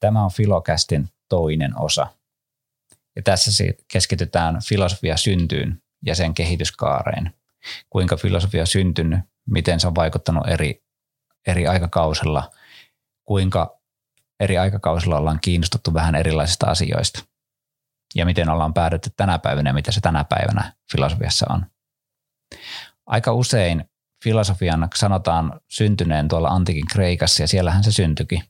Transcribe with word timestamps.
Tämä 0.00 0.24
on 0.24 0.30
Filokästin 0.30 1.08
toinen 1.28 1.80
osa. 1.80 2.06
Ja 3.16 3.22
tässä 3.22 3.64
keskitytään 3.92 4.60
filosofia 4.68 5.16
syntyyn 5.16 5.82
ja 6.06 6.14
sen 6.14 6.34
kehityskaareen. 6.34 7.34
Kuinka 7.90 8.16
filosofia 8.16 8.62
on 8.62 8.66
syntynyt, 8.66 9.20
miten 9.46 9.80
se 9.80 9.86
on 9.86 9.94
vaikuttanut 9.94 10.48
eri, 10.48 10.82
eri 11.46 11.66
aikakausilla, 11.66 12.50
kuinka 13.24 13.80
eri 14.40 14.58
aikakausilla 14.58 15.18
ollaan 15.18 15.38
kiinnostuttu 15.40 15.94
vähän 15.94 16.14
erilaisista 16.14 16.66
asioista 16.66 17.22
ja 18.14 18.26
miten 18.26 18.48
ollaan 18.48 18.74
päädytty 18.74 19.10
tänä 19.16 19.38
päivänä 19.38 19.70
ja 19.70 19.74
mitä 19.74 19.92
se 19.92 20.00
tänä 20.00 20.24
päivänä 20.24 20.72
filosofiassa 20.92 21.46
on. 21.50 21.66
Aika 23.06 23.32
usein 23.32 23.90
filosofian 24.24 24.88
sanotaan 24.94 25.60
syntyneen 25.68 26.28
tuolla 26.28 26.48
antiikin 26.48 26.86
Kreikassa 26.86 27.42
ja 27.42 27.48
siellähän 27.48 27.84
se 27.84 27.92
syntyikin. 27.92 28.42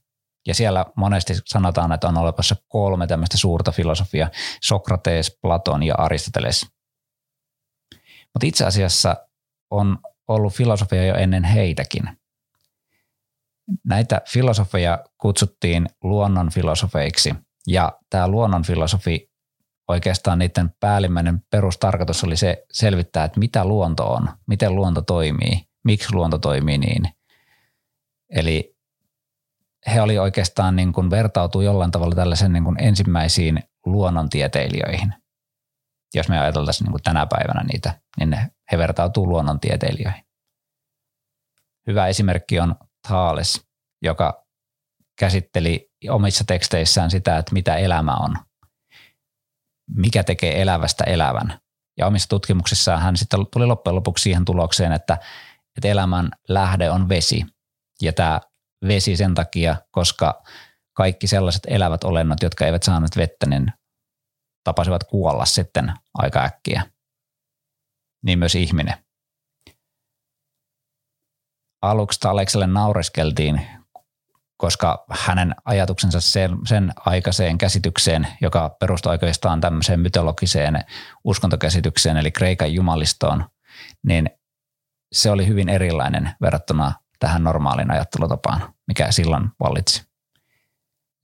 Ja 0.47 0.55
siellä 0.55 0.87
monesti 0.97 1.35
sanotaan, 1.45 1.93
että 1.93 2.09
on 2.09 2.19
olemassa 2.19 2.57
kolme 2.69 3.07
tämmöistä 3.07 3.37
suurta 3.37 3.73
filosofia, 3.73 4.31
Sokrates, 4.63 5.39
Platon 5.43 5.83
ja 5.83 5.95
Aristoteles. 5.99 6.67
Mutta 8.35 8.47
itse 8.47 8.65
asiassa 8.65 9.17
on 9.71 9.99
ollut 10.29 10.53
filosofia 10.53 11.05
jo 11.05 11.15
ennen 11.15 11.45
heitäkin. 11.45 12.19
Näitä 13.85 14.21
filosofeja 14.29 15.05
kutsuttiin 15.19 15.87
luonnonfilosofeiksi, 16.03 17.35
ja 17.67 17.93
tämä 18.11 18.29
luonnonfilosofi 18.29 19.31
oikeastaan 19.89 20.39
niiden 20.39 20.71
päällimmäinen 20.81 21.41
perustarkoitus 21.51 22.25
oli 22.25 22.37
se 22.37 22.65
selvittää, 22.73 23.25
että 23.25 23.41
mitä 23.41 23.65
luonto 23.65 24.13
on, 24.13 24.29
miten 24.47 24.75
luonto 24.75 25.03
toimii, 25.03 25.69
miksi 25.85 26.15
luonto 26.15 26.39
toimii 26.39 26.79
niin. 26.79 27.09
Eli 28.31 28.76
he 29.95 30.03
oli 30.03 30.19
oikeastaan 30.19 30.77
niin 30.77 30.93
kuin 30.93 31.11
vertautuu 31.11 31.61
jollain 31.61 31.91
tavalla 31.91 32.15
tällaisen 32.15 32.53
niin 32.53 32.65
kuin 32.65 32.83
ensimmäisiin 32.83 33.63
luonnontieteilijöihin. 33.87 35.15
Jos 36.15 36.29
me 36.29 36.39
ajateltaisiin 36.39 36.85
niin 36.85 36.93
kuin 36.93 37.03
tänä 37.03 37.27
päivänä 37.27 37.65
niitä, 37.73 38.01
niin 38.19 38.31
ne, 38.31 38.51
he 38.73 38.79
vertautuu 38.79 39.29
luonnontieteilijöihin. 39.29 40.25
Hyvä 41.87 42.07
esimerkki 42.07 42.61
on 42.61 42.75
Thales, 43.07 43.67
joka 44.03 44.47
käsitteli 45.19 45.91
omissa 46.11 46.45
teksteissään 46.47 47.11
sitä, 47.11 47.39
että 47.39 47.53
mitä 47.53 47.77
elämä 47.77 48.15
on, 48.15 48.37
mikä 49.91 50.25
tekee 50.25 50.63
elävästä 50.63 51.05
elävän. 51.05 51.61
Ja 51.99 52.07
omissa 52.07 52.29
tutkimuksissaan 52.29 53.03
hän 53.03 53.17
sitten 53.17 53.47
tuli 53.53 53.67
loppujen 53.67 53.97
lopuksi 53.97 54.23
siihen 54.23 54.45
tulokseen, 54.45 54.93
että, 54.93 55.19
että 55.77 55.89
elämän 55.89 56.31
lähde 56.49 56.91
on 56.91 57.09
vesi. 57.09 57.47
Ja 58.03 58.13
tämä 58.13 58.41
vesi 58.89 59.17
sen 59.17 59.35
takia, 59.35 59.77
koska 59.91 60.43
kaikki 60.93 61.27
sellaiset 61.27 61.63
elävät 61.67 62.05
olennot, 62.05 62.43
jotka 62.43 62.67
eivät 62.67 62.83
saaneet 62.83 63.17
vettä, 63.17 63.47
niin 63.47 63.73
tapasivat 64.65 65.05
kuolla 65.05 65.45
sitten 65.45 65.93
aika 66.15 66.45
äkkiä. 66.45 66.83
Niin 68.25 68.39
myös 68.39 68.55
ihminen. 68.55 68.95
Aluksi 71.83 72.29
Alekselle 72.29 72.67
naureskeltiin, 72.67 73.67
koska 74.57 75.05
hänen 75.11 75.55
ajatuksensa 75.65 76.21
sen, 76.21 76.51
sen 76.67 76.93
aikaiseen 76.97 77.59
käsitykseen, 77.59 78.29
joka 78.41 78.77
perustuu 78.81 79.13
oikeastaan 79.13 79.61
tämmöiseen 79.61 80.01
mytologiseen 80.01 80.85
uskontokäsitykseen, 81.25 82.17
eli 82.17 82.31
Kreikan 82.31 82.75
jumalistoon, 82.75 83.45
niin 84.07 84.31
se 85.13 85.31
oli 85.31 85.47
hyvin 85.47 85.69
erilainen 85.69 86.35
verrattuna 86.41 86.93
tähän 87.19 87.45
normaaliin 87.45 87.91
ajattelutapaan, 87.91 88.75
mikä 88.87 89.13
silloin 89.13 89.49
vallitsi. 89.61 90.07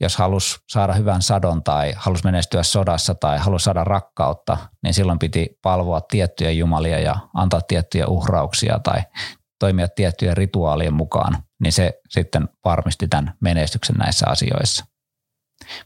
Jos 0.01 0.17
halus 0.17 0.61
saada 0.69 0.93
hyvän 0.93 1.23
sadon 1.23 1.63
tai 1.63 1.93
halus 1.97 2.25
menestyä 2.25 2.63
sodassa 2.63 3.15
tai 3.15 3.39
halus 3.39 3.65
saada 3.65 3.85
rakkautta, 3.85 4.57
niin 4.83 4.95
silloin 4.95 5.19
piti 5.19 5.59
palvoa 5.63 6.01
tiettyjä 6.01 6.51
jumalia 6.51 6.99
ja 6.99 7.17
antaa 7.35 7.61
tiettyjä 7.61 8.07
uhrauksia 8.07 8.79
tai 8.79 9.03
toimia 9.59 9.89
tiettyjen 9.89 10.37
rituaalien 10.37 10.95
mukaan, 10.95 11.37
niin 11.61 11.73
se 11.73 12.01
sitten 12.09 12.49
varmisti 12.65 13.09
tämän 13.09 13.35
menestyksen 13.41 13.97
näissä 13.97 14.27
asioissa. 14.29 14.85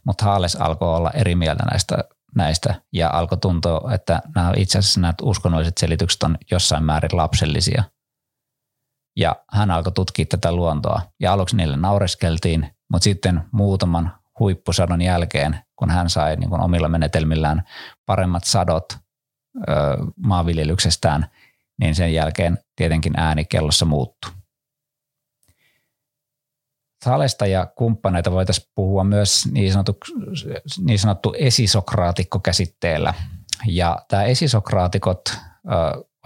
Mutta 0.03 0.25
Haales 0.25 0.55
alkoi 0.55 0.95
olla 0.95 1.11
eri 1.11 1.35
mieltä 1.35 1.63
näistä, 1.71 1.97
näistä 2.35 2.81
ja 2.93 3.09
alkoi 3.09 3.37
tuntua, 3.37 3.91
että 3.93 4.21
nämä, 4.35 4.53
itse 4.57 4.79
asiassa 4.79 4.99
nämä 4.99 5.13
uskonnolliset 5.21 5.77
selitykset 5.77 6.23
on 6.23 6.37
jossain 6.51 6.83
määrin 6.83 7.17
lapsellisia. 7.17 7.83
Ja 9.17 9.35
hän 9.51 9.71
alkoi 9.71 9.91
tutkia 9.91 10.25
tätä 10.25 10.51
luontoa 10.51 11.01
ja 11.19 11.33
aluksi 11.33 11.55
niille 11.55 11.77
naureskeltiin, 11.77 12.75
mutta 12.91 13.03
sitten 13.03 13.41
muutaman 13.51 14.11
huippusadon 14.39 15.01
jälkeen, 15.01 15.59
kun 15.75 15.89
hän 15.89 16.09
sai 16.09 16.35
niin 16.35 16.49
kuin 16.49 16.61
omilla 16.61 16.89
menetelmillään 16.89 17.63
paremmat 18.05 18.43
sadot 18.43 18.85
ö, 18.93 18.97
maanviljelyksestään, 20.15 21.27
niin 21.79 21.95
sen 21.95 22.13
jälkeen 22.13 22.57
tietenkin 22.75 23.13
ääni 23.17 23.45
kellossa 23.45 23.85
muuttuu. 23.85 24.31
Salesta 27.05 27.45
ja 27.45 27.65
kumppaneita 27.65 28.31
voitaisiin 28.31 28.67
puhua 28.75 29.03
myös 29.03 29.49
niin 29.51 29.71
sanottu, 29.71 29.97
niin 30.79 30.99
sanottu 30.99 31.33
esisokraatikko 31.37 32.39
käsitteellä. 32.39 33.13
Ja 33.67 33.97
tämä 34.07 34.23
esisokraatikot 34.23 35.21
ö, 35.27 35.37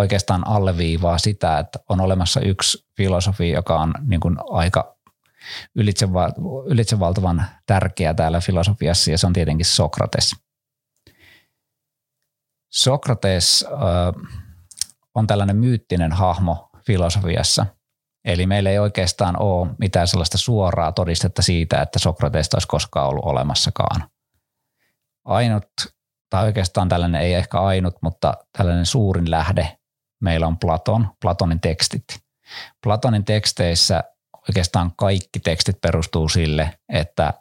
oikeastaan 0.01 0.47
alleviivaa 0.47 1.17
sitä, 1.17 1.59
että 1.59 1.79
on 1.89 2.01
olemassa 2.01 2.39
yksi 2.39 2.87
filosofi, 2.97 3.49
joka 3.49 3.79
on 3.79 3.93
niin 4.07 4.19
kuin 4.19 4.37
aika 4.49 4.97
ylitsevaltavan 6.65 7.45
tärkeä 7.65 8.13
täällä 8.13 8.39
filosofiassa 8.39 9.11
ja 9.11 9.17
se 9.17 9.27
on 9.27 9.33
tietenkin 9.33 9.65
Sokrates. 9.65 10.35
Sokrates 12.69 13.65
äh, 13.67 14.29
on 15.15 15.27
tällainen 15.27 15.57
myyttinen 15.57 16.11
hahmo 16.11 16.69
filosofiassa. 16.85 17.65
Eli 18.25 18.45
meillä 18.45 18.69
ei 18.69 18.79
oikeastaan 18.79 19.41
ole 19.41 19.69
mitään 19.77 20.07
sellaista 20.07 20.37
suoraa 20.37 20.91
todistetta 20.91 21.41
siitä, 21.41 21.81
että 21.81 21.99
Sokrates 21.99 22.49
olisi 22.53 22.67
koskaan 22.67 23.07
ollut 23.07 23.25
olemassakaan. 23.25 24.09
Ainut, 25.25 25.67
tai 26.29 26.45
oikeastaan 26.45 26.89
tällainen 26.89 27.21
ei 27.21 27.33
ehkä 27.33 27.61
ainut, 27.61 27.95
mutta 28.01 28.33
tällainen 28.57 28.85
suurin 28.85 29.31
lähde 29.31 29.77
meillä 30.21 30.47
on 30.47 30.57
Platon, 30.57 31.07
Platonin 31.21 31.59
tekstit. 31.59 32.03
Platonin 32.83 33.25
teksteissä 33.25 34.03
oikeastaan 34.49 34.91
kaikki 34.95 35.39
tekstit 35.39 35.81
perustuu 35.81 36.29
sille, 36.29 36.79
että 36.89 37.33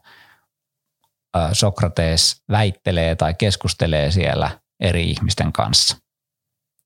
Sokrates 1.53 2.43
väittelee 2.51 3.17
tai 3.17 3.35
keskustelee 3.35 4.11
siellä 4.11 4.61
eri 4.81 5.11
ihmisten 5.11 5.53
kanssa– 5.53 5.97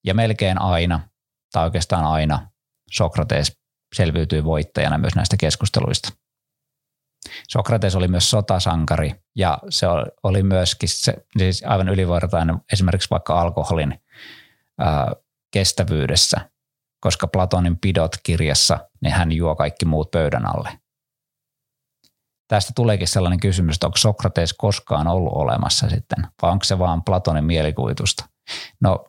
ja 0.04 0.15
melkein 0.15 0.60
aina, 0.60 1.00
tai 1.53 1.65
oikeastaan 1.65 2.04
aina, 2.04 2.50
Sokrates 2.91 3.56
selviytyi 3.94 4.44
voittajana 4.44 4.99
myös 4.99 5.15
näistä 5.15 5.37
keskusteluista. 5.37 6.12
Sokrates 7.49 7.97
oli 7.97 8.09
myös 8.09 8.31
sotasankari 8.31 9.15
ja 9.37 9.59
se 9.69 9.87
oli 10.22 10.43
myöskin 10.43 10.88
se, 10.88 11.15
siis 11.38 11.62
aivan 11.66 11.88
ylivoirtainen 11.88 12.56
esimerkiksi 12.72 13.10
vaikka 13.10 13.41
alkoholin 13.41 14.00
ää, 14.78 15.12
kestävyydessä, 15.54 16.50
koska 17.00 17.26
Platonin 17.26 17.78
pidot 17.81 18.16
kirjassa, 18.22 18.88
niin 19.03 19.12
hän 19.12 19.32
juo 19.32 19.56
kaikki 19.56 19.84
muut 19.84 20.10
pöydän 20.10 20.47
alle. 20.56 20.78
Tästä 22.48 22.72
tuleekin 22.76 23.09
sellainen 23.09 23.41
kysymys, 23.41 23.76
että 23.76 23.87
onko 23.87 23.97
Sokrates 23.97 24.53
koskaan 24.53 25.09
ollut 25.09 25.32
olemassa 25.32 25.88
sitten, 25.88 26.26
vai 26.42 26.50
onko 26.50 26.65
se 26.65 26.78
vaan 26.78 27.04
Platonin 27.04 27.44
mielikuvitusta? 27.44 28.25
No 28.81 29.04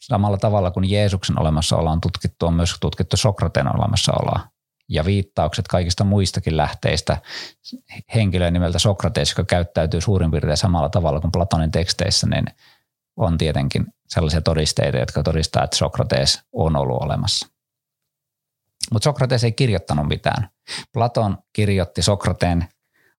samalla 0.00 0.36
tavalla 0.36 0.70
kuin 0.70 0.90
Jeesuksen 0.90 1.40
olemassaolo 1.40 1.90
on 1.90 2.00
tutkittu, 2.00 2.46
on 2.46 2.54
myös 2.54 2.76
tutkittu 2.80 3.16
Sokrateen 3.16 3.76
olemassaoloa. 3.76 4.40
Ja 4.88 5.04
viittaukset 5.04 5.68
kaikista 5.68 6.04
muistakin 6.04 6.56
lähteistä 6.56 7.22
henkilöön 8.14 8.52
nimeltä 8.52 8.78
Sokrates, 8.78 9.30
joka 9.30 9.44
käyttäytyy 9.44 10.00
suurin 10.00 10.30
piirtein 10.30 10.56
samalla 10.56 10.88
tavalla 10.88 11.20
kuin 11.20 11.32
Platonin 11.32 11.70
teksteissä, 11.70 12.26
niin 12.26 12.44
on 13.16 13.38
tietenkin 13.38 13.86
sellaisia 14.14 14.40
todisteita, 14.40 14.98
jotka 14.98 15.22
todistaa, 15.22 15.64
että 15.64 15.76
Sokrates 15.76 16.42
on 16.52 16.76
ollut 16.76 17.02
olemassa. 17.02 17.48
Mutta 18.92 19.04
Sokrates 19.04 19.44
ei 19.44 19.52
kirjoittanut 19.52 20.08
mitään. 20.08 20.48
Platon 20.92 21.38
kirjoitti 21.52 22.02
Sokrateen 22.02 22.68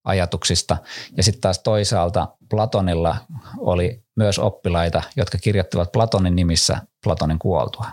ajatuksista. 0.03 0.77
Ja 1.17 1.23
sitten 1.23 1.41
taas 1.41 1.59
toisaalta 1.59 2.27
Platonilla 2.49 3.17
oli 3.57 4.03
myös 4.15 4.39
oppilaita, 4.39 5.01
jotka 5.15 5.37
kirjoittivat 5.37 5.91
Platonin 5.91 6.35
nimissä 6.35 6.77
Platonin 7.03 7.39
kuoltua. 7.39 7.85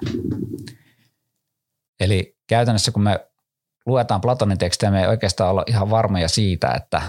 Eli 2.01 2.37
käytännössä 2.47 2.93
kun 2.93 3.03
me 3.03 3.27
luetaan 3.87 4.21
Platonin 4.21 4.59
tekstejä, 4.59 4.91
me 4.91 5.01
ei 5.01 5.09
oikeastaan 5.09 5.51
olla 5.51 5.65
ihan 5.67 5.91
varmoja 5.91 6.29
siitä, 6.29 6.71
että, 6.71 7.03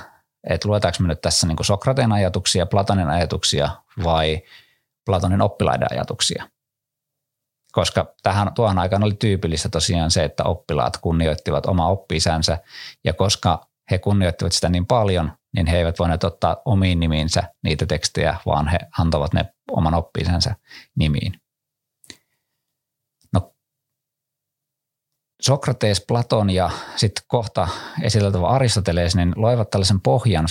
että 0.49 0.67
luetaanko 0.67 0.97
me 1.01 1.07
nyt 1.07 1.21
tässä 1.21 1.47
niin 1.47 1.57
Sokrateen 1.61 2.11
ajatuksia, 2.11 2.65
Platonin 2.65 3.09
ajatuksia 3.09 3.69
vai 4.03 4.41
Platonin 5.05 5.41
oppilaiden 5.41 5.87
ajatuksia. 5.91 6.49
Koska 7.71 8.13
tähän 8.23 8.53
tuohon 8.53 8.79
aikaan 8.79 9.03
oli 9.03 9.13
tyypillistä 9.13 9.69
tosiaan 9.69 10.11
se, 10.11 10.23
että 10.23 10.43
oppilaat 10.43 10.97
kunnioittivat 10.97 11.65
omaa 11.65 11.89
oppisänsä 11.89 12.57
ja 13.03 13.13
koska 13.13 13.67
he 13.91 13.97
kunnioittivat 13.97 14.53
sitä 14.53 14.69
niin 14.69 14.85
paljon, 14.85 15.31
niin 15.55 15.67
he 15.67 15.77
eivät 15.77 15.99
voineet 15.99 16.23
ottaa 16.23 16.57
omiin 16.65 16.99
nimiinsä 16.99 17.43
niitä 17.63 17.85
tekstejä, 17.85 18.37
vaan 18.45 18.67
he 18.67 18.79
antavat 18.99 19.33
ne 19.33 19.45
oman 19.71 19.93
oppisensa 19.93 20.55
nimiin. 20.95 21.41
No, 23.33 23.53
Sokrates, 25.41 26.05
Platon 26.07 26.49
ja 26.49 26.69
sitten 26.95 27.23
kohta 27.27 27.67
esiteltävä 28.01 28.47
Aristoteles 28.47 29.15
niin 29.15 29.33
loivat 29.35 29.69
tällaisen 29.69 30.01
pohjan 30.01 30.45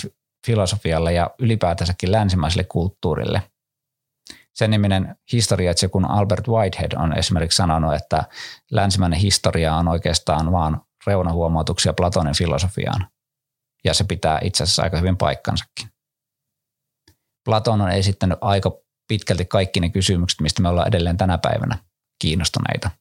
filosofialle 0.45 1.13
ja 1.13 1.29
ylipäätänsäkin 1.39 2.11
länsimaiselle 2.11 2.63
kulttuurille. 2.63 3.41
Sen 4.53 4.71
niminen 4.71 5.15
historiatsija 5.31 5.89
kun 5.89 6.05
Albert 6.05 6.47
Whitehead 6.47 6.91
on 6.95 7.17
esimerkiksi 7.17 7.55
sanonut, 7.55 7.93
että 7.93 8.23
länsimäinen 8.71 9.19
historia 9.19 9.75
on 9.75 9.87
oikeastaan 9.87 10.51
vaan 10.51 10.81
reunahuomautuksia 11.07 11.93
Platonin 11.93 12.35
filosofiaan. 12.35 13.07
Ja 13.83 13.93
se 13.93 14.03
pitää 14.03 14.39
itse 14.43 14.63
asiassa 14.63 14.83
aika 14.83 14.97
hyvin 14.97 15.17
paikkansakin. 15.17 15.89
Platon 17.45 17.81
on 17.81 17.91
esittänyt 17.91 18.37
aika 18.41 18.71
pitkälti 19.07 19.45
kaikki 19.45 19.79
ne 19.79 19.89
kysymykset, 19.89 20.41
mistä 20.41 20.61
me 20.61 20.69
ollaan 20.69 20.87
edelleen 20.87 21.17
tänä 21.17 21.37
päivänä 21.37 21.77
kiinnostuneita. 22.21 22.91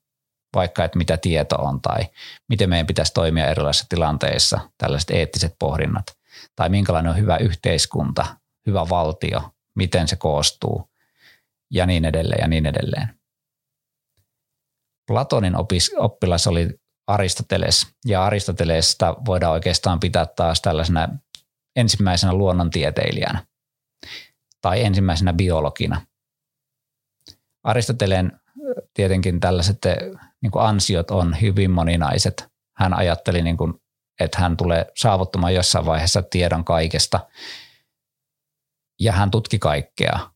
Vaikka, 0.54 0.84
että 0.84 0.98
mitä 0.98 1.16
tieto 1.16 1.56
on 1.56 1.80
tai 1.80 2.00
miten 2.48 2.68
meidän 2.68 2.86
pitäisi 2.86 3.14
toimia 3.14 3.46
erilaisissa 3.46 3.86
tilanteissa, 3.88 4.60
tällaiset 4.78 5.10
eettiset 5.10 5.54
pohdinnat– 5.58 6.04
tai 6.56 6.68
minkälainen 6.68 7.10
on 7.10 7.18
hyvä 7.18 7.36
yhteiskunta, 7.36 8.36
hyvä 8.66 8.88
valtio, 8.88 9.50
miten 9.76 10.08
se 10.08 10.16
koostuu 10.16 10.91
ja 11.72 11.86
niin 11.86 12.04
edelleen 12.04 12.40
ja 12.40 12.48
niin 12.48 12.66
edelleen. 12.66 13.20
Platonin 15.06 15.54
oppilas 15.96 16.46
oli 16.46 16.80
Aristoteles 17.06 17.86
ja 18.04 18.24
Aristotelesta 18.24 19.16
voidaan 19.24 19.52
oikeastaan 19.52 20.00
pitää 20.00 20.26
taas 20.26 20.60
tällaisena 20.60 21.08
ensimmäisenä 21.76 22.34
luonnontieteilijänä 22.34 23.46
tai 24.60 24.84
ensimmäisenä 24.84 25.32
biologina. 25.32 26.06
Aristoteleen 27.64 28.40
tietenkin 28.94 29.40
tällaiset 29.40 29.78
niin 30.42 30.52
ansiot 30.54 31.10
on 31.10 31.40
hyvin 31.40 31.70
moninaiset. 31.70 32.48
Hän 32.76 32.94
ajatteli 32.94 33.42
niin 33.42 33.56
kuin 33.56 33.82
että 34.20 34.38
hän 34.38 34.56
tulee 34.56 34.86
saavuttamaan 34.96 35.54
jossain 35.54 35.86
vaiheessa 35.86 36.22
tiedon 36.22 36.64
kaikesta. 36.64 37.28
Ja 39.00 39.12
hän 39.12 39.30
tutki 39.30 39.58
kaikkea. 39.58 40.31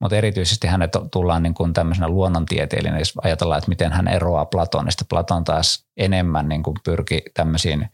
Mutta 0.00 0.16
erityisesti 0.16 0.66
hänet 0.66 0.90
tullaan 1.12 1.42
niin 1.42 1.54
kuin 1.54 1.72
tämmöisenä 1.72 2.08
luonnontieteilijänä, 2.08 2.98
jos 2.98 3.12
ajatellaan, 3.22 3.58
että 3.58 3.68
miten 3.68 3.92
hän 3.92 4.08
eroaa 4.08 4.44
Platonista. 4.44 5.04
Platon 5.08 5.44
taas 5.44 5.86
enemmän 5.96 6.48
niin 6.48 6.62
kuin 6.62 6.76
pyrki 6.84 7.22
tämmöisiin, 7.34 7.90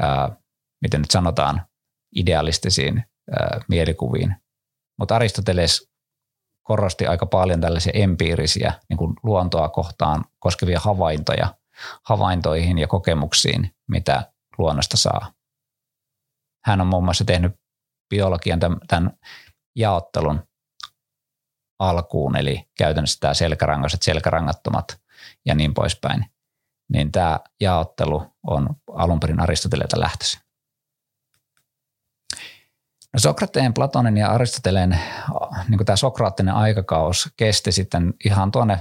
ää, 0.00 0.36
miten 0.80 1.00
nyt 1.00 1.10
sanotaan, 1.10 1.62
idealistisiin 2.16 3.04
ää, 3.30 3.60
mielikuviin. 3.68 4.36
Mutta 4.98 5.16
Aristoteles 5.16 5.90
korosti 6.62 7.06
aika 7.06 7.26
paljon 7.26 7.60
tällaisia 7.60 7.92
empiirisiä 7.94 8.72
niin 8.88 8.96
kuin 8.96 9.14
luontoa 9.22 9.68
kohtaan 9.68 10.24
koskevia 10.38 10.80
havaintoja– 10.80 11.54
havaintoihin 12.08 12.78
ja 12.78 12.86
kokemuksiin, 12.86 13.74
mitä 13.88 14.32
luonnosta 14.58 14.96
saa. 14.96 15.32
Hän 16.64 16.80
on 16.80 16.86
muun 16.86 17.04
muassa 17.04 17.24
tehnyt 17.24 17.52
biologian 18.10 18.60
tämän, 18.60 18.78
tämän 18.88 19.10
jaottelun 19.76 20.42
alkuun, 21.80 22.36
eli 22.36 22.66
käytännössä 22.78 23.20
tämä 23.20 23.34
selkärangaiset, 23.34 24.02
selkärangattomat 24.02 25.00
ja 25.46 25.54
niin 25.54 25.74
poispäin. 25.74 26.26
Niin 26.92 27.12
tämä 27.12 27.40
jaottelu 27.60 28.22
on 28.46 28.68
alun 28.92 29.20
perin 29.20 29.40
Aristoteleelta 29.40 30.00
lähtöisin. 30.00 30.40
No 33.12 33.18
Sokrateen, 33.18 33.74
Platonin 33.74 34.16
ja 34.16 34.30
Aristoteleen 34.30 35.00
niin 35.68 35.84
tämä 35.86 35.96
sokraattinen 35.96 36.54
aikakaus 36.54 37.28
kesti 37.36 37.72
sitten 37.72 38.14
ihan 38.24 38.50
tuonne 38.50 38.78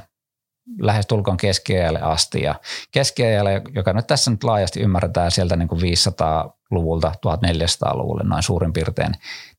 lähes 0.81 1.07
tulkoon 1.07 1.37
keskiajalle 1.37 2.01
asti. 2.01 2.41
Ja 2.41 2.55
keskiajalle, 2.91 3.61
joka 3.75 3.93
nyt 3.93 4.07
tässä 4.07 4.31
nyt 4.31 4.43
laajasti 4.43 4.79
ymmärretään 4.79 5.31
sieltä 5.31 5.55
niin 5.55 5.67
kuin 5.67 5.81
500-luvulta 5.81 7.11
1400-luvulle 7.27 8.23
noin 8.23 8.43
suurin 8.43 8.73
piirtein, 8.73 9.11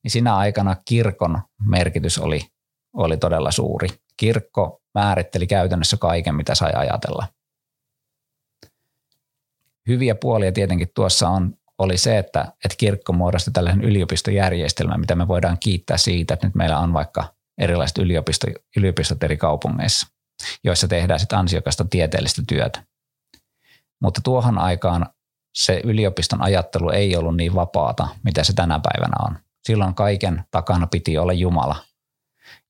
niin 0.03 0.11
siinä 0.11 0.37
aikana 0.37 0.77
kirkon 0.85 1.43
merkitys 1.67 2.19
oli, 2.19 2.41
oli 2.93 3.17
todella 3.17 3.51
suuri. 3.51 3.89
Kirkko 4.17 4.83
määritteli 4.95 5.47
käytännössä 5.47 5.97
kaiken, 5.97 6.35
mitä 6.35 6.55
sai 6.55 6.73
ajatella. 6.75 7.27
Hyviä 9.89 10.15
puolia 10.15 10.53
tietenkin 10.53 10.91
tuossa 10.95 11.29
on, 11.29 11.55
oli 11.79 11.99
se, 11.99 12.19
että, 12.19 12.53
että 12.65 12.77
kirkko 12.79 13.13
muodosti 13.13 13.51
tällaisen 13.51 13.85
yliopistojärjestelmän, 13.85 15.01
mitä 15.01 15.15
me 15.15 15.29
voidaan 15.29 15.59
kiittää 15.61 15.97
siitä, 15.97 16.35
että 16.35 16.47
nyt 16.47 16.55
meillä 16.55 16.79
on 16.79 16.93
vaikka 16.93 17.35
erilaiset 17.59 17.99
yliopisto, 17.99 18.47
yliopistot 18.77 19.23
eri 19.23 19.37
kaupungeissa– 19.37 20.07
joissa 20.65 20.89
tehdään 20.89 21.21
sitten 21.21 21.39
ansiokasta 21.39 21.85
tieteellistä 21.91 22.43
työtä. 22.49 22.83
Mutta 24.03 24.21
tuohon 24.25 24.59
aikaan 24.59 25.07
se 25.55 25.81
yliopiston 25.85 26.43
ajattelu 26.43 26.91
ei 26.91 27.17
ollut 27.17 27.37
niin 27.37 27.55
vapaata, 27.55 28.09
mitä 28.25 28.45
se 28.45 28.53
tänä 28.53 28.81
päivänä 28.83 29.15
on. 29.29 29.39
Silloin 29.65 29.95
kaiken 29.95 30.45
takana 30.51 30.87
piti 30.87 31.19
olla 31.19 31.33
Jumala. 31.33 31.77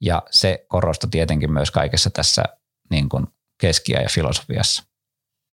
Ja 0.01 0.23
se 0.31 0.65
korostui 0.69 1.11
tietenkin 1.11 1.53
myös 1.53 1.71
kaikessa 1.71 2.11
tässä 2.11 2.43
niin 2.91 3.09
kuin 3.09 3.27
keskiä 3.61 4.01
ja 4.01 4.09
filosofiassa. 4.11 4.85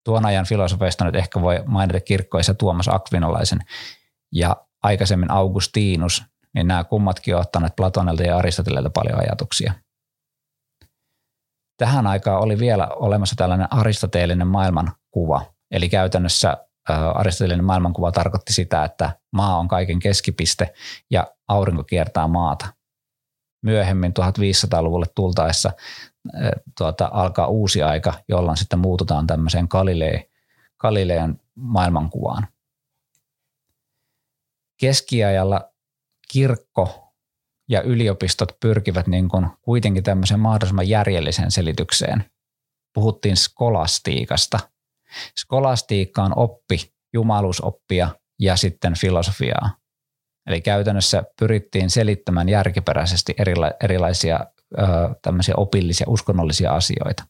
Tuon 0.04 0.26
ajan 0.26 0.46
filosofeista 0.46 1.04
nyt 1.04 1.14
ehkä 1.14 1.40
voi 1.40 1.62
mainita 1.66 2.00
kirkkoissa 2.00 2.54
Tuomas 2.54 2.88
Akvinolaisen 2.88 3.60
ja 4.32 4.56
aikaisemmin 4.82 5.30
Augustinus, 5.30 6.22
niin 6.54 6.66
nämä 6.66 6.84
kummatkin 6.84 7.34
ovat 7.34 7.46
ottaneet 7.46 7.76
Platonelta 7.76 8.22
ja 8.22 8.36
Aristotelelta 8.36 8.90
paljon 8.90 9.20
ajatuksia– 9.20 9.72
Tähän 11.76 12.06
aikaan 12.06 12.42
oli 12.42 12.58
vielä 12.58 12.86
olemassa 12.86 13.36
tällainen 13.36 13.72
aristoteellinen 13.72 14.46
maailmankuva, 14.46 15.42
eli 15.70 15.88
käytännössä 15.88 16.56
aristoteellinen 17.14 17.64
maailmankuva 17.64 18.12
tarkoitti 18.12 18.52
sitä, 18.52 18.84
että 18.84 19.10
maa 19.32 19.58
on 19.58 19.68
kaiken 19.68 19.98
keskipiste 19.98 20.74
ja 21.10 21.26
aurinko 21.48 21.84
kiertää 21.84 22.28
maata. 22.28 22.66
Myöhemmin 23.62 24.12
1500-luvulle 24.12 25.06
tultaessa 25.14 25.72
tuota, 26.78 27.10
alkaa 27.12 27.46
uusi 27.46 27.82
aika, 27.82 28.14
jolloin 28.28 28.56
sitten 28.56 28.78
muututaan 28.78 29.26
tämmöiseen 29.26 29.66
Galileen, 29.70 30.24
Galilean 30.78 31.40
maailmankuvaan. 31.54 32.46
Keskiajalla 34.80 35.70
kirkko 36.32 37.12
ja 37.68 37.82
yliopistot 37.82 38.56
pyrkivät 38.60 39.06
niin 39.06 39.28
kuin 39.28 39.46
kuitenkin 39.62 40.02
tämmöiseen 40.02 40.40
mahdollisimman 40.40 40.88
järjelliseen 40.88 41.50
selitykseen. 41.50 42.24
Puhuttiin 42.94 43.36
skolastiikasta. 43.36 44.60
Skolastiikka 45.40 46.22
on 46.22 46.38
oppi, 46.38 46.92
jumaluusoppia 47.12 48.08
ja 48.38 48.56
sitten 48.56 48.94
filosofiaa. 48.94 49.70
Eli 50.46 50.60
käytännössä 50.60 51.24
pyrittiin 51.40 51.90
selittämään 51.90 52.48
järkiperäisesti 52.48 53.34
erila- 53.38 53.76
erilaisia 53.82 54.40
ö, 54.78 54.84
tämmöisiä 55.22 55.54
opillisia, 55.56 56.06
uskonnollisia 56.08 56.72
asioita. 56.72 57.26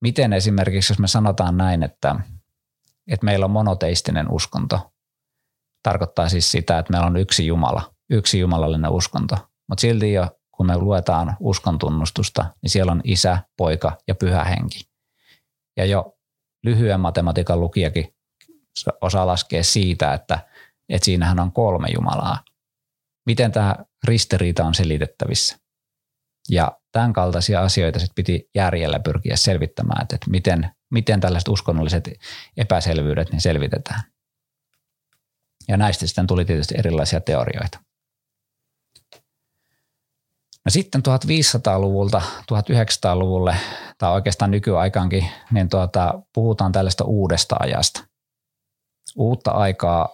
Miten 0.00 0.32
esimerkiksi, 0.32 0.92
jos 0.92 0.98
me 0.98 1.08
sanotaan 1.08 1.56
näin, 1.56 1.82
että, 1.82 2.16
että 3.10 3.24
meillä 3.24 3.44
on 3.44 3.50
monoteistinen 3.50 4.32
uskonto, 4.32 4.92
tarkoittaa 5.82 6.28
siis 6.28 6.50
sitä, 6.50 6.78
että 6.78 6.92
meillä 6.92 7.06
on 7.06 7.16
yksi 7.16 7.46
Jumala– 7.46 7.90
yksi 8.10 8.38
jumalallinen 8.38 8.90
uskonto. 8.90 9.36
Mutta 9.68 9.80
silti 9.80 10.12
jo, 10.12 10.28
kun 10.52 10.66
me 10.66 10.78
luetaan 10.78 11.36
uskontunnustusta, 11.40 12.46
niin 12.62 12.70
siellä 12.70 12.92
on 12.92 13.00
isä, 13.04 13.38
poika 13.56 13.98
ja 14.08 14.14
pyhä 14.14 14.44
henki. 14.44 14.80
Ja 15.76 15.84
jo 15.84 16.16
lyhyen 16.64 17.00
matematiikan 17.00 17.60
lukijakin 17.60 18.14
osaa 19.00 19.26
laskea 19.26 19.64
siitä, 19.64 20.14
että, 20.14 20.38
että 20.88 21.04
siinähän 21.04 21.40
on 21.40 21.52
kolme 21.52 21.88
Jumalaa. 21.94 22.44
Miten 23.26 23.52
tämä 23.52 23.76
ristiriita 24.04 24.64
on 24.64 24.74
selitettävissä? 24.74 25.58
Ja 26.50 26.72
tämän 26.92 27.12
kaltaisia 27.12 27.62
asioita 27.62 27.98
sitten 27.98 28.14
piti 28.14 28.50
järjellä 28.54 28.98
pyrkiä 28.98 29.36
selvittämään, 29.36 30.02
että 30.02 30.16
miten, 30.30 30.70
miten 30.90 31.20
tällaiset 31.20 31.48
uskonnolliset 31.48 32.10
epäselvyydet 32.56 33.32
niin 33.32 33.40
selvitetään. 33.40 34.02
Ja 35.68 35.76
näistä 35.76 36.06
sitten 36.06 36.26
tuli 36.26 36.44
tietysti 36.44 36.74
erilaisia 36.78 37.20
teorioita. 37.20 37.78
No 40.64 40.70
sitten 40.70 41.02
1500-luvulta 41.08 42.22
1900-luvulle 42.52 43.56
tai 43.98 44.12
oikeastaan 44.12 44.50
nykyaikaankin, 44.50 45.26
niin 45.50 45.68
tuota, 45.68 46.22
puhutaan 46.34 46.72
tällaista 46.72 47.04
uudesta 47.04 47.56
ajasta. 47.60 48.04
Uutta 49.16 49.50
aikaa 49.50 50.08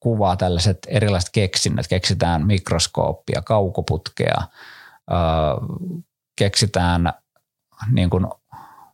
kuvaa 0.00 0.36
tällaiset 0.36 0.78
erilaiset 0.88 1.30
keksinnöt. 1.32 1.88
Keksitään 1.88 2.46
mikroskooppia, 2.46 3.42
kaukoputkea, 3.42 4.42
keksitään 6.38 7.12
niin 7.92 8.10
kuin 8.10 8.26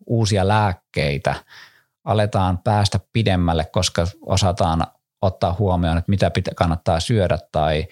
uusia 0.07 0.49
lääkkeitä, 0.49 1.35
aletaan 2.05 2.59
päästä 2.59 3.01
pidemmälle, 3.13 3.65
koska 3.65 4.07
osataan 4.27 4.87
ottaa 5.23 5.57
huomioon, 5.59 5.99
että 5.99 6.11
mitä 6.11 6.31
pitä, 6.31 6.51
kannattaa 6.57 7.01
syödä 7.01 7.39
tai 7.53 7.87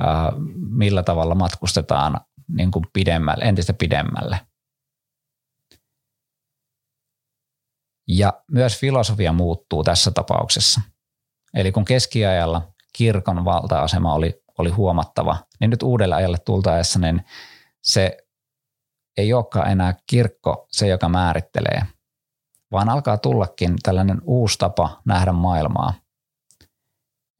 äh, 0.00 0.32
millä 0.56 1.02
tavalla 1.02 1.34
matkustetaan 1.34 2.20
niin 2.48 2.70
kuin 2.70 2.84
pidemmälle, 2.92 3.44
entistä 3.44 3.72
pidemmälle. 3.72 4.40
Ja 8.08 8.42
myös 8.50 8.80
filosofia 8.80 9.32
muuttuu 9.32 9.84
tässä 9.84 10.10
tapauksessa. 10.10 10.80
Eli 11.54 11.72
kun 11.72 11.84
keskiajalla 11.84 12.72
kirkon 12.92 13.44
valta-asema 13.44 14.14
oli, 14.14 14.42
oli 14.58 14.70
huomattava, 14.70 15.36
niin 15.60 15.70
nyt 15.70 15.82
uudelle 15.82 16.14
ajalle 16.14 16.38
tultaessa 16.38 16.98
niin 16.98 17.24
se 17.82 18.16
ei 19.16 19.32
olekaan 19.32 19.70
enää 19.70 19.94
kirkko 20.06 20.66
se, 20.70 20.86
joka 20.86 21.08
määrittelee, 21.08 21.82
vaan 22.72 22.88
alkaa 22.88 23.18
tullakin 23.18 23.74
tällainen 23.82 24.22
uusi 24.24 24.58
tapa 24.58 25.00
nähdä 25.04 25.32
maailmaa. 25.32 25.94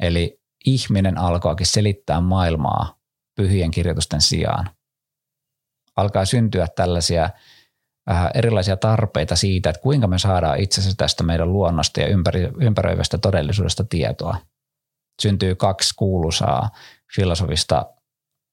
Eli 0.01 0.41
ihminen 0.67 1.19
alkoakin 1.19 1.67
selittää 1.67 2.21
maailmaa 2.21 2.99
pyhien 3.35 3.71
kirjoitusten 3.71 4.21
sijaan. 4.21 4.71
Alkaa 5.97 6.25
syntyä 6.25 6.67
tällaisia 6.77 7.31
erilaisia 8.35 8.77
tarpeita 8.77 9.37
siitä, 9.37 9.71
että 9.71 9.83
kuinka 9.83 10.07
me 10.07 10.19
saadaan 10.19 10.61
itse 10.61 10.81
asiassa 10.81 10.97
tästä 10.97 11.23
meidän 11.23 11.53
luonnosta 11.53 12.01
ja 12.01 12.07
ympäröivästä 12.61 13.19
todellisuudesta 13.19 13.85
tietoa. 13.85 14.37
Syntyy 15.23 15.55
kaksi 15.55 15.95
kuuluisaa 15.97 16.71
filosofista 17.17 17.87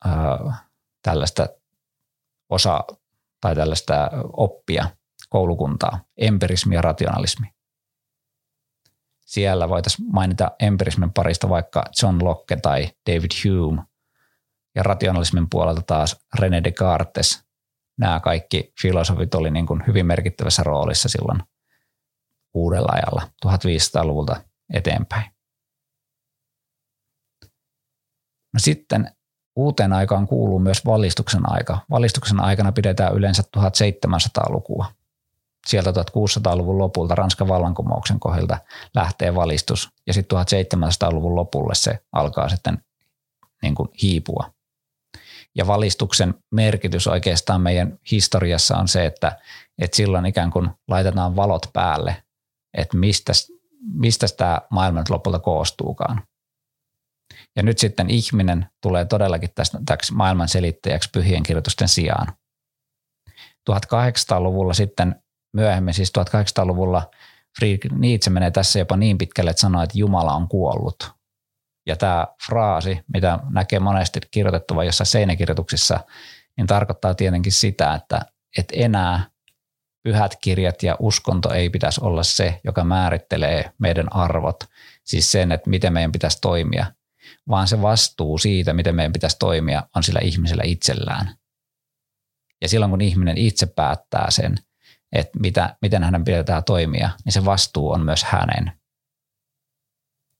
äh, 0.05 0.62
tällaista 1.01 1.48
osa 2.50 2.84
tai 3.41 3.55
tällaista 3.55 4.10
oppia, 4.34 4.89
koulukuntaa, 5.29 6.00
empirismi 6.17 6.75
ja 6.75 6.81
rationalismi. 6.81 7.48
Siellä 9.25 9.70
voitaisiin 9.70 10.08
mainita 10.12 10.51
empirismin 10.60 11.13
parista 11.13 11.50
vaikka 11.50 11.84
John 12.01 12.24
Locke 12.24 12.55
tai 12.55 12.89
David 13.10 13.31
Hume 13.43 13.84
ja 14.75 14.84
rationalismin 14.84 15.48
puolelta 15.50 15.81
taas 15.81 16.25
René 16.39 16.63
Descartes. 16.63 17.43
Nämä 18.01 18.20
kaikki 18.20 18.74
filosofit 18.81 19.36
oli 19.36 19.51
niin 19.51 19.65
kuin 19.65 19.84
hyvin 19.88 20.05
merkittävässä 20.05 20.63
roolissa 20.63 21.10
silloin 21.10 21.43
uudella 22.53 22.91
ajalla 22.91 23.29
1500-luvulta 23.46 24.41
eteenpäin. 24.74 25.31
No 28.53 28.58
sitten 28.58 29.12
uuteen 29.55 29.93
aikaan 29.93 30.27
kuuluu 30.27 30.60
myös 30.60 30.86
valistuksen 30.86 31.41
aika. 31.51 31.79
Valistuksen 31.89 32.39
aikana 32.39 32.72
pidetään 32.72 33.13
yleensä 33.13 33.43
1700-lukua. 33.58 34.86
Sieltä 35.67 35.91
1600-luvun 35.91 36.77
lopulta 36.77 37.15
Ranskan 37.15 37.48
vallankumouksen 37.48 38.20
kohdilta 38.20 38.58
lähtee 38.96 39.36
valistus 39.36 39.89
ja 40.08 40.13
sitten 40.13 40.38
1700-luvun 40.38 41.36
lopulle 41.36 41.75
se 41.75 42.00
alkaa 42.12 42.50
sitten 42.50 42.84
niin 43.62 43.75
kuin 43.75 43.89
hiipua. 44.01 44.53
Ja 45.58 45.67
valistuksen 45.67 46.34
merkitys 46.51 47.08
oikeastaan 47.08 47.62
meidän 47.62 48.00
historiassa 48.12 48.77
on 48.77 48.88
se, 48.88 49.05
että, 49.05 49.38
että 49.81 49.98
silloin 49.98 50.25
ikään 50.25 50.51
kuin 50.51 50.70
laitetaan 50.88 51.36
valot 51.36 51.70
päälle, 51.74 52.24
että 52.77 52.98
mistä, 52.98 53.34
mistä 53.93 54.27
tämä 54.38 54.62
maailma 54.70 55.00
nyt 55.00 55.10
lopulta 55.10 55.39
koostuukaan. 55.39 56.24
Ja 57.55 57.63
nyt 57.63 57.77
sitten 57.77 58.10
ihminen 58.10 58.65
tulee 58.81 59.05
todellakin 59.05 59.50
tästä, 59.55 59.79
täksi 59.86 60.13
maailman 60.13 60.48
selittäjäksi 60.48 61.10
pyhien 61.13 61.43
kirjoitusten 61.43 61.88
sijaan. 61.88 62.27
1800-luvulla 63.72 64.74
sitten 64.74 65.15
myöhemmin, 65.53 65.93
siis 65.93 66.12
1800-luvulla 66.20 67.12
Friedrich 67.60 67.96
Nietzsche 67.96 68.31
menee 68.31 68.51
tässä 68.51 68.79
jopa 68.79 68.98
niin 68.98 69.17
pitkälle, 69.17 69.51
että 69.51 69.62
sanoo, 69.62 69.84
että 69.84 69.98
Jumala 69.98 70.34
on 70.34 70.48
kuollut. 70.48 71.20
Ja 71.85 71.95
tämä 71.95 72.27
fraasi, 72.47 73.00
mitä 73.13 73.39
näkee 73.50 73.79
monesti 73.79 74.19
kirjoitettava 74.31 74.83
jossain 74.83 75.07
seinäkirjoituksissa, 75.07 76.00
niin 76.57 76.67
tarkoittaa 76.67 77.15
tietenkin 77.15 77.51
sitä, 77.51 77.93
että, 77.93 78.21
että 78.57 78.73
enää 78.77 79.31
pyhät 80.03 80.35
kirjat 80.41 80.83
ja 80.83 80.95
uskonto 81.00 81.53
ei 81.53 81.69
pitäisi 81.69 82.01
olla 82.03 82.23
se, 82.23 82.61
joka 82.63 82.83
määrittelee 82.83 83.71
meidän 83.77 84.13
arvot, 84.13 84.63
siis 85.03 85.31
sen, 85.31 85.51
että 85.51 85.69
miten 85.69 85.93
meidän 85.93 86.11
pitäisi 86.11 86.38
toimia, 86.41 86.85
vaan 87.50 87.67
se 87.67 87.81
vastuu 87.81 88.38
siitä, 88.38 88.73
miten 88.73 88.95
meidän 88.95 89.13
pitäisi 89.13 89.39
toimia, 89.39 89.83
on 89.95 90.03
sillä 90.03 90.19
ihmisellä 90.23 90.63
itsellään. 90.65 91.35
Ja 92.61 92.69
silloin 92.69 92.89
kun 92.89 93.01
ihminen 93.01 93.38
itse 93.38 93.65
päättää 93.65 94.31
sen, 94.31 94.55
että 95.11 95.39
mitä, 95.39 95.75
miten 95.81 96.03
hänen 96.03 96.23
pitää 96.23 96.61
toimia, 96.61 97.09
niin 97.25 97.33
se 97.33 97.45
vastuu 97.45 97.91
on 97.91 98.05
myös 98.05 98.23
hänen. 98.23 98.71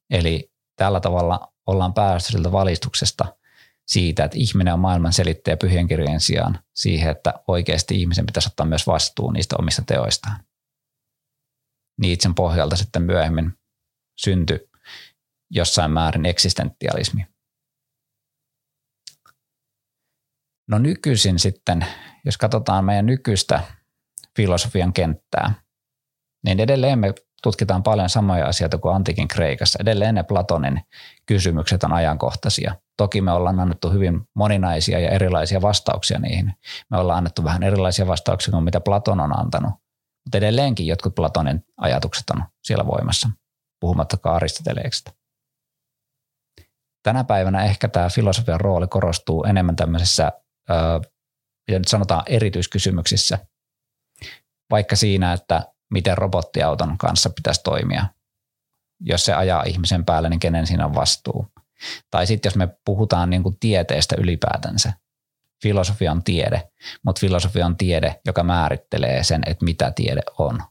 Eli 0.10 0.51
tällä 0.82 1.00
tavalla 1.00 1.54
ollaan 1.68 1.94
päästy 1.94 2.32
siltä 2.32 2.52
valistuksesta 2.52 3.36
siitä, 3.88 4.24
että 4.24 4.38
ihminen 4.38 4.74
on 4.74 4.80
maailman 4.80 5.14
selittäjä 5.14 5.58
pyhien 5.58 5.88
kirjojen 5.88 6.20
sijaan 6.20 6.60
siihen, 6.76 7.12
että 7.12 7.34
oikeasti 7.48 8.02
ihmisen 8.02 8.26
pitäisi 8.26 8.50
ottaa 8.50 8.66
myös 8.66 8.88
vastuu 8.88 9.32
niistä 9.32 9.56
omista 9.60 9.82
teoistaan. 9.88 10.44
Niitsen 12.00 12.36
pohjalta 12.36 12.76
sitten 12.76 13.02
myöhemmin 13.02 13.54
syntyi 14.18 14.70
jossain 15.52 15.92
määrin 15.92 16.26
eksistentialismi. 16.26 17.28
No 20.68 20.80
nykyisin 20.80 21.40
sitten, 21.40 21.86
jos 22.26 22.38
katsotaan 22.38 22.86
meidän 22.86 23.06
nykyistä 23.06 23.64
filosofian 24.36 24.94
kenttää, 24.94 25.54
niin 26.46 26.60
edelleen 26.60 27.00
me 27.00 27.14
tutkitaan 27.44 27.84
paljon 27.84 28.10
samoja 28.10 28.48
asioita 28.48 28.78
kuin 28.78 28.96
antiikin 28.96 29.28
Kreikassa. 29.28 29.80
Edelleen 29.82 30.16
ne 30.16 30.24
Platonin 30.24 30.82
kysymykset 31.26 31.84
on 31.84 31.94
ajankohtaisia. 31.94 32.76
Toki 32.98 33.22
me 33.22 33.32
ollaan 33.32 33.60
annettu 33.60 33.90
hyvin 33.90 34.22
moninaisia 34.36 35.00
ja 35.00 35.10
erilaisia 35.10 35.62
vastauksia 35.62 36.20
niihin. 36.20 36.54
Me 36.90 36.98
ollaan 36.98 37.18
annettu 37.18 37.44
vähän 37.44 37.64
erilaisia 37.64 38.08
vastauksia 38.08 38.52
kuin 38.52 38.64
mitä 38.64 38.82
Platon 38.82 39.20
on 39.20 39.40
antanut. 39.40 39.72
Mutta 40.26 40.38
edelleenkin 40.38 40.88
jotkut 40.88 41.16
Platonin 41.16 41.66
ajatukset 41.78 42.30
on 42.30 42.44
siellä 42.64 42.86
voimassa, 42.86 43.30
puhumattakaan 43.80 44.36
Aristoteleeksesta. 44.36 45.12
Tänä 47.04 47.24
päivänä 47.24 47.64
ehkä 47.64 47.88
tämä 47.88 48.10
filosofian 48.10 48.62
rooli 48.62 48.88
korostuu 48.88 49.44
enemmän 49.44 49.76
tämmöisessä, 49.76 50.32
mitä 51.68 51.80
nyt 51.80 51.88
sanotaan, 51.88 52.24
erityiskysymyksissä. 52.26 53.40
Vaikka 54.72 54.96
siinä, 54.96 55.34
että 55.34 55.74
miten 55.92 56.18
robottiauton 56.18 56.98
kanssa 56.98 57.30
pitäisi 57.30 57.62
toimia. 57.64 58.06
Jos 59.00 59.26
se 59.26 59.34
ajaa 59.34 59.64
ihmisen 59.64 60.06
päälle, 60.06 60.30
niin 60.30 60.40
kenen 60.40 60.68
siinä 60.68 60.86
on 60.86 60.96
vastuu. 60.96 61.48
Tai 62.12 62.28
sitten 62.28 62.50
jos 62.50 62.56
me 62.56 62.70
puhutaan 62.86 63.30
niin 63.30 63.44
kuin 63.44 63.60
tieteestä 63.60 64.16
ylipäätänsä. 64.20 64.94
Filosofia 65.64 66.12
on 66.12 66.24
tiede, 66.24 66.72
mutta 67.06 67.20
filosofia 67.20 67.66
on 67.66 67.78
tiede, 67.78 68.22
joka 68.26 68.44
määrittelee 68.44 69.24
sen, 69.24 69.42
että 69.46 69.66
mitä 69.66 69.92
tiede 69.92 70.22
on. 70.38 70.64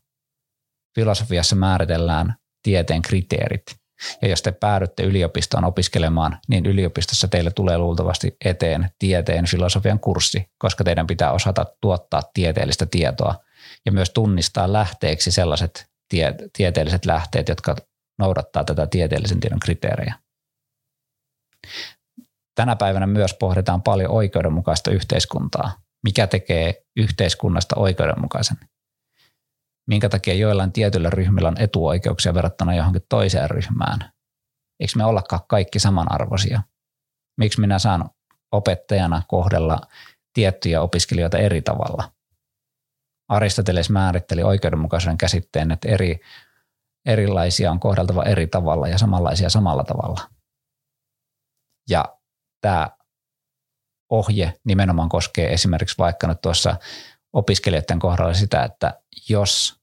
Filosofiassa 0.95 1.57
määritellään 1.57 2.35
tieteen 2.63 3.03
kriteerit– 3.03 3.63
ja 4.23 4.29
jos 4.29 4.43
te 4.43 4.53
päädytte 4.53 5.03
yliopistoon 5.03 5.65
opiskelemaan, 5.65 6.39
niin 6.49 6.67
yliopistossa 6.67 7.29
teille 7.29 7.51
tulee 7.51 7.79
luultavasti 7.79 8.37
eteen 8.45 8.91
tieteen 8.99 9.47
filosofian 9.47 10.01
kurssi, 10.01 10.51
koska 10.59 10.85
teidän 10.85 11.07
pitää 11.07 11.33
osata 11.33 11.67
tuottaa 11.81 12.23
tieteellistä 12.35 12.87
tietoa 12.87 13.35
ja 13.87 13.93
myös 13.93 14.11
tunnistaa 14.11 14.73
lähteeksi 14.73 15.31
sellaiset 15.31 15.91
tie- 16.09 16.35
tieteelliset 16.53 17.05
lähteet, 17.05 17.49
jotka 17.49 17.77
noudattaa 18.19 18.65
tätä 18.65 18.87
tieteellisen 18.87 19.41
tiedon 19.41 19.61
kriteerejä. 19.61 20.15
Tänä 22.55 22.77
päivänä 22.77 23.07
myös 23.07 23.35
pohditaan 23.35 23.83
paljon 23.83 24.11
oikeudenmukaista 24.11 24.91
yhteiskuntaa. 24.91 25.73
Mikä 26.05 26.27
tekee 26.27 26.83
yhteiskunnasta 26.97 27.77
oikeudenmukaisen? 27.77 28.57
Minkä 29.91 30.09
takia 30.09 30.35
joillain 30.35 30.73
tietyillä 30.73 31.11
ryhmillä 31.11 31.49
on 31.49 31.61
etuoikeuksia 31.61 32.35
verrattuna 32.35 32.75
johonkin 32.75 33.03
toiseen 33.09 33.51
ryhmään. 33.51 34.13
Eikö 34.81 34.93
me 34.97 35.05
ollakaan 35.05 35.43
kaikki 35.49 35.79
samanarvoisia? 35.79 36.63
Miksi 37.39 37.61
minä 37.61 37.79
saan 37.79 38.11
opettajana 38.53 39.23
kohdella 39.29 39.81
tiettyjä 40.33 40.81
opiskelijoita 40.81 41.39
eri 41.39 41.63
tavalla? 41.63 42.13
Aristoteles 43.29 43.91
määritteli 43.91 44.43
oikeudenmukaisuuden 44.43 45.19
käsitteen, 45.19 45.71
että 45.71 45.89
eri, 45.89 46.21
erilaisia 47.07 47.71
on 47.71 47.81
kohdeltava 47.81 48.25
eri 48.25 48.47
tavalla 48.47 48.89
ja 48.89 48.99
samanlaisia 48.99 49.51
samalla 49.51 49.85
tavalla. 49.85 50.21
Ja 51.89 52.19
tämä 52.61 52.91
ohje 54.11 54.61
nimenomaan 54.65 55.09
koskee 55.09 55.53
esimerkiksi 55.53 55.99
vaikka 55.99 56.27
nyt 56.27 56.41
tuossa 56.41 56.77
opiskelijoiden 57.33 57.99
kohdalla 57.99 58.35
sitä, 58.35 58.65
että 58.65 59.01
jos 59.29 59.80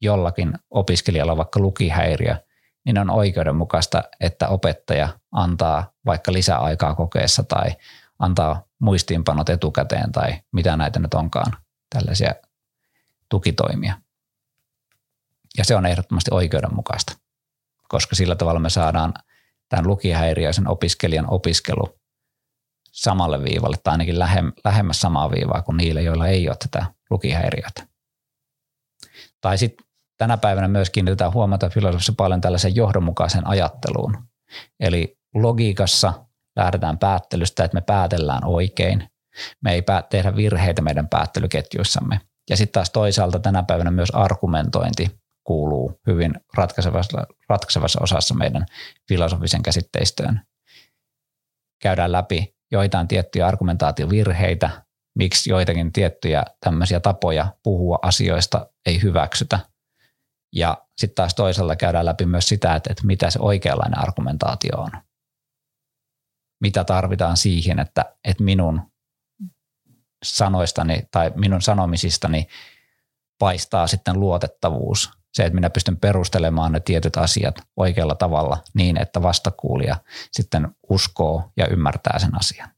jollakin 0.00 0.52
opiskelijalla 0.70 1.36
vaikka 1.36 1.60
lukihäiriö, 1.60 2.36
niin 2.84 2.98
on 2.98 3.10
oikeudenmukaista, 3.10 4.04
että 4.20 4.48
opettaja 4.48 5.08
antaa 5.32 5.92
vaikka 6.06 6.32
lisäaikaa 6.32 6.94
kokeessa 6.94 7.42
tai 7.42 7.76
antaa 8.18 8.62
muistiinpanot 8.78 9.48
etukäteen 9.48 10.12
tai 10.12 10.34
mitä 10.52 10.76
näitä 10.76 10.98
nyt 10.98 11.14
onkaan, 11.14 11.52
tällaisia 11.90 12.34
tukitoimia. 13.28 13.94
Ja 15.58 15.64
se 15.64 15.76
on 15.76 15.86
ehdottomasti 15.86 16.30
oikeudenmukaista, 16.34 17.16
koska 17.88 18.16
sillä 18.16 18.36
tavalla 18.36 18.60
me 18.60 18.70
saadaan 18.70 19.14
tämän 19.68 19.86
lukihäiriöisen 19.86 20.68
opiskelijan 20.68 21.30
opiskelu 21.30 21.98
samalle 22.92 23.44
viivalle 23.44 23.76
tai 23.84 23.92
ainakin 23.92 24.18
lähemmäs 24.64 25.00
samaa 25.00 25.30
viivaa 25.30 25.62
kuin 25.62 25.76
niille, 25.76 26.02
joilla 26.02 26.26
ei 26.26 26.48
ole 26.48 26.56
tätä 26.56 26.86
lukihäiriötä. 27.10 27.86
Tai 29.40 29.58
sitten 29.58 29.86
tänä 30.18 30.36
päivänä 30.36 30.68
myös 30.68 30.90
kiinnitetään 30.90 31.32
huomata 31.32 31.68
filosofissa 31.70 32.12
paljon 32.16 32.40
tällaisen 32.40 32.76
johdonmukaisen 32.76 33.46
ajatteluun. 33.46 34.16
Eli 34.80 35.18
logiikassa 35.34 36.12
lähdetään 36.56 36.98
päättelystä, 36.98 37.64
että 37.64 37.74
me 37.74 37.80
päätellään 37.80 38.44
oikein. 38.44 39.08
Me 39.64 39.72
ei 39.72 39.82
tehdä 40.10 40.36
virheitä 40.36 40.82
meidän 40.82 41.08
päättelyketjuissamme. 41.08 42.20
Ja 42.50 42.56
sitten 42.56 42.72
taas 42.72 42.90
toisaalta 42.90 43.38
tänä 43.38 43.62
päivänä 43.62 43.90
myös 43.90 44.10
argumentointi 44.10 45.10
kuuluu 45.44 46.00
hyvin 46.06 46.34
ratkaisevassa, 46.54 47.26
ratkaisevassa 47.48 48.00
osassa 48.02 48.34
meidän 48.34 48.66
filosofisen 49.08 49.62
käsitteistöön. 49.62 50.40
Käydään 51.82 52.12
läpi 52.12 52.54
joitain 52.72 53.08
tiettyjä 53.08 53.46
argumentaatiovirheitä, 53.46 54.70
miksi 55.18 55.50
joitakin 55.50 55.92
tiettyjä 55.92 56.44
tämmöisiä 56.60 57.00
tapoja 57.00 57.52
puhua 57.62 57.98
asioista 58.02 58.66
ei 58.86 59.02
hyväksytä. 59.02 59.58
Ja 60.52 60.86
sitten 60.98 61.14
taas 61.14 61.34
toisella 61.34 61.76
käydään 61.76 62.04
läpi 62.04 62.26
myös 62.26 62.48
sitä, 62.48 62.74
että, 62.74 62.92
että 62.92 63.06
mitä 63.06 63.30
se 63.30 63.38
oikeanlainen 63.42 63.98
argumentaatio 63.98 64.76
on. 64.76 64.90
Mitä 66.60 66.84
tarvitaan 66.84 67.36
siihen, 67.36 67.78
että, 67.78 68.16
että 68.24 68.44
minun 68.44 68.82
sanoistani 70.24 71.02
tai 71.10 71.32
minun 71.34 71.62
sanomisistani 71.62 72.46
paistaa 73.38 73.86
sitten 73.86 74.20
luotettavuus. 74.20 75.10
Se, 75.32 75.44
että 75.44 75.54
minä 75.54 75.70
pystyn 75.70 75.96
perustelemaan 75.96 76.72
ne 76.72 76.80
tietyt 76.80 77.16
asiat 77.16 77.54
oikealla 77.76 78.14
tavalla 78.14 78.62
niin, 78.74 78.96
että 78.96 79.22
vastakuulija 79.22 79.96
sitten 80.32 80.68
uskoo 80.90 81.52
ja 81.56 81.66
ymmärtää 81.66 82.18
sen 82.18 82.38
asian. 82.38 82.68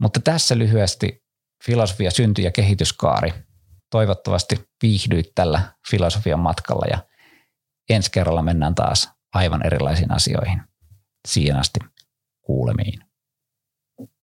Mutta 0.00 0.20
tässä 0.20 0.58
lyhyesti 0.58 1.24
filosofia 1.64 2.10
synty- 2.10 2.42
ja 2.42 2.50
kehityskaari. 2.52 3.32
Toivottavasti 3.90 4.68
viihdyit 4.82 5.32
tällä 5.34 5.62
filosofian 5.90 6.40
matkalla 6.40 6.86
ja 6.90 6.98
ensi 7.90 8.10
kerralla 8.10 8.42
mennään 8.42 8.74
taas 8.74 9.10
aivan 9.34 9.66
erilaisiin 9.66 10.12
asioihin. 10.12 10.62
Siihen 11.28 11.56
asti 11.56 11.80
kuulemiin. 12.40 13.00